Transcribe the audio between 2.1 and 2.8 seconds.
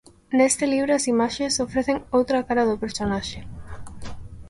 outra cara